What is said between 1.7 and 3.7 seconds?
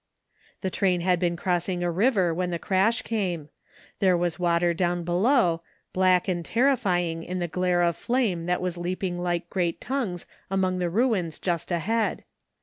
a river when the crash came.